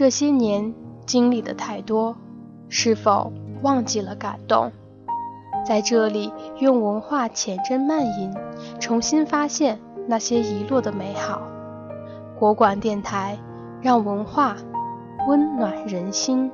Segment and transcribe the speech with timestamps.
[0.00, 0.72] 这些年
[1.04, 2.16] 经历的太多，
[2.70, 4.72] 是否忘记了感动？
[5.62, 8.34] 在这里，用文化浅斟慢饮，
[8.80, 9.78] 重新发现
[10.08, 11.42] 那些遗落的美好。
[12.38, 13.38] 国馆电台，
[13.82, 14.56] 让文化
[15.28, 16.50] 温暖人心。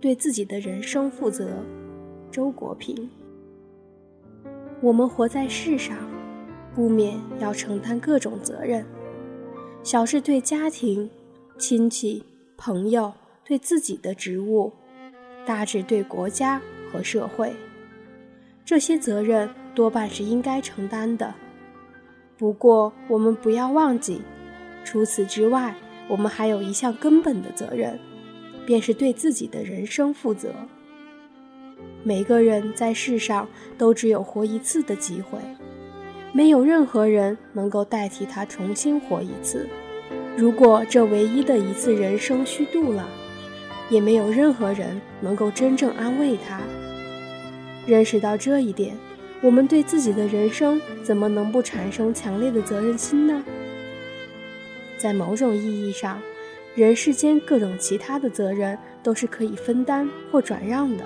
[0.00, 1.48] 对自己的人生负责，
[2.30, 3.10] 周国平。
[4.82, 5.96] 我们活在世上，
[6.74, 8.84] 不免要承担各种责任，
[9.84, 11.08] 小是对家庭、
[11.56, 12.24] 亲戚、
[12.56, 13.12] 朋友，
[13.44, 14.72] 对自己的职务；
[15.46, 16.60] 大至对国家
[16.90, 17.54] 和社会。
[18.64, 21.32] 这些责任多半是应该承担的。
[22.36, 24.20] 不过，我们不要忘记，
[24.84, 25.76] 除此之外，
[26.08, 27.98] 我们还有一项根本的责任。
[28.64, 30.54] 便是对自己的人生负责。
[32.04, 33.48] 每个人在世上
[33.78, 35.38] 都只有活一次的机会，
[36.32, 39.68] 没有任何人能够代替他重新活一次。
[40.36, 43.08] 如果这唯一的一次人生虚度了，
[43.88, 46.60] 也没有任何人能够真正安慰他。
[47.86, 48.96] 认识到这一点，
[49.40, 53.44] 我们对自己的人生怎么能不产生强烈的责任心呢？
[54.98, 56.20] 在某种意义上。
[56.74, 61.04] 人世间各种其他的责任都是可以分担或转让的，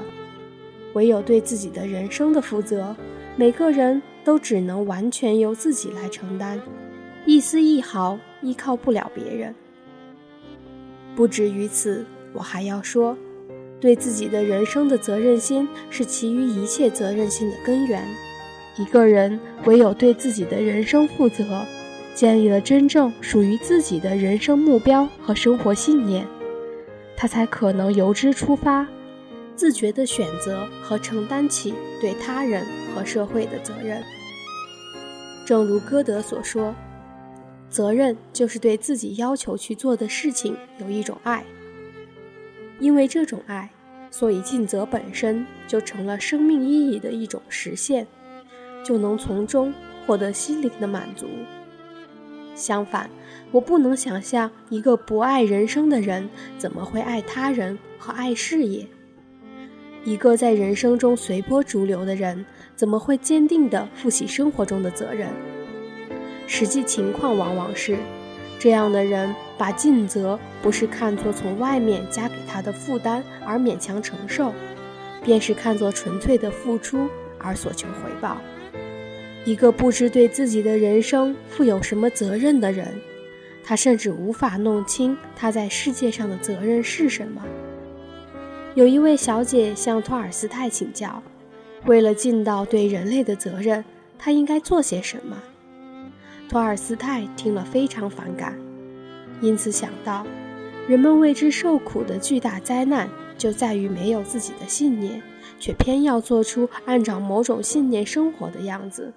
[0.97, 2.97] 唯有对自己的人生的负责，
[3.37, 6.59] 每个人都只能完全由自己来承担，
[7.27, 9.55] 一丝一毫依靠不了别人。
[11.15, 12.03] 不止于此，
[12.33, 13.15] 我还要说，
[13.79, 18.03] 对自己的人生的责任心是其余一切责任心的根源。
[18.79, 21.45] 一个人唯有对自己的人生负责。
[22.15, 26.27] 建立了真正属于自己的人生目标和生活信念，
[27.15, 28.89] 他才可能由之出发，
[29.57, 34.03] 自觉地选择和承担起对他人和社会的责任。
[35.47, 36.75] 正如歌德所说
[37.71, 41.45] ：“责任就是对自己要求去做的事情有一种爱，
[42.79, 43.71] 因为这种爱，
[44.11, 48.07] 所以尽责本身就成了生命意义的一种实现，
[48.85, 49.73] 就能从中
[50.07, 51.27] 获得心灵的满足。”
[52.55, 53.09] 相反，
[53.53, 56.29] 我不能想象一个不爱人生的人
[56.59, 58.87] 怎么会爱他人和爱事业。
[60.07, 62.47] 一个在人生中随波逐流的人
[62.77, 65.29] 怎么会坚定地负起生活中的责任？
[66.47, 67.97] 实际情况往往是，
[68.57, 74.55] 这样的人把尽责不是看作从外面加给他的负担而勉强承受，
[75.25, 77.09] 便是看作纯粹的付出
[77.41, 78.37] 而所求回报。
[79.45, 82.87] 一个不知对自己的人生负有什么责任的人，
[83.65, 87.43] 他甚至无法弄清他在世界上的责任是什么。
[88.77, 91.23] 有一位小姐向托尔斯泰请教，
[91.87, 93.83] 为了尽到对人类的责任，
[94.19, 95.43] 他应该做些什么？
[96.47, 98.55] 托尔斯泰听了非常反感，
[99.41, 100.27] 因此想到，
[100.87, 105.23] 人们为之受苦的巨大灾难就在于没有自己的信念，
[105.59, 109.11] 却偏要做出按照某种信念生活的样子。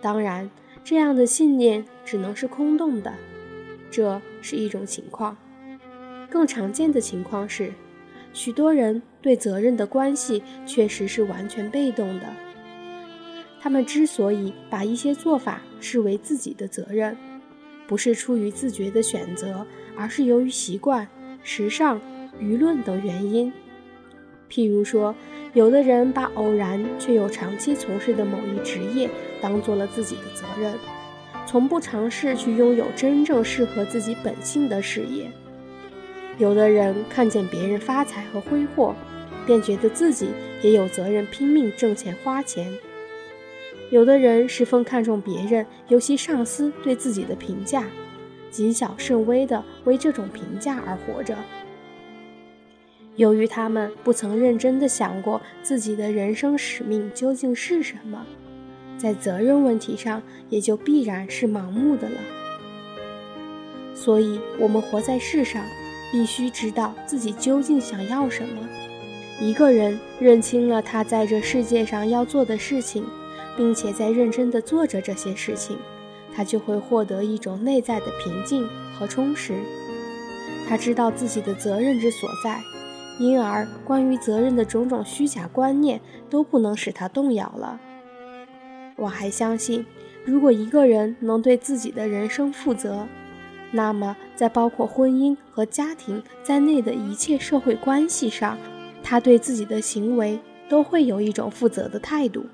[0.00, 0.48] 当然，
[0.84, 3.12] 这样的信念只能是空洞的，
[3.90, 5.36] 这是一种情况。
[6.30, 7.72] 更常见的情况是，
[8.36, 12.26] 许多人对责任的关系确实是完全被动的。
[13.58, 17.16] 他们之所以把一些做法视为自己的责任，
[17.86, 21.08] 不是出于自觉的选择，而是由于习惯、
[21.42, 21.98] 时尚、
[22.38, 23.50] 舆论等原因。
[24.50, 25.14] 譬如说，
[25.54, 29.08] 有的人把偶然却又长期从事的某一职业
[29.40, 30.74] 当做了自己的责任，
[31.46, 35.24] 从不尝试去拥有真正适合自己本性的事业；
[36.38, 38.94] 有的人看见别人发财和挥霍，
[39.46, 40.28] 便觉得自己
[40.62, 42.66] 也有责任拼命挣钱花钱；
[43.90, 47.84] 有的人十分看重别人，尤其上司对自己的评价，
[48.50, 51.36] 谨小慎微地为这种评价而活着。
[53.16, 58.26] 由于他们不曾认真地想过自己的人生使命究竟是什么，
[58.98, 62.20] 在责任问题上也就必然是盲目的了。
[63.94, 65.64] 所以，我们活在世上，
[66.10, 68.68] 必须知道自己究竟想要什么。
[69.40, 73.04] 一个人认清了他在这世界上要做的事情，
[73.56, 75.76] 并且在认真地做着这些事情，
[76.34, 79.54] 他就会获得一种内在的平静和充实。
[80.68, 82.60] 他知道自己的责任之所在。
[83.18, 85.98] 因而，关于责任的种种虚假观念
[86.28, 87.80] 都不能使他动摇了。
[88.96, 89.86] 我还相信，
[90.22, 93.08] 如果一个人能对自己的人生负责，
[93.72, 98.56] 那么在包括婚姻和家庭在内的一切社会关系上，
[99.02, 102.46] 他对自己的行为都会有一种负责的态度。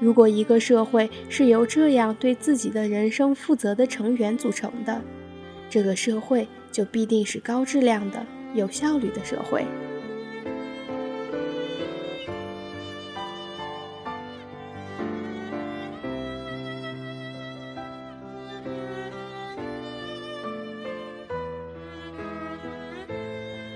[0.00, 5.00] 如果一个社会是由这样对自己的人生负责的成员组成的，
[5.70, 9.64] 这个社会就必定是高质量的、有效率的社会。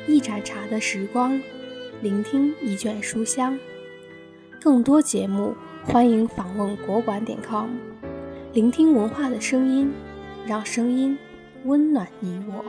[0.09, 1.41] 一盏茶的时光，
[2.01, 3.59] 聆听一卷书香。
[4.61, 5.55] 更多节目，
[5.85, 7.71] 欢迎访问国馆点 com，
[8.53, 9.93] 聆听文化的声音，
[10.47, 11.19] 让声音
[11.65, 12.65] 温暖你我。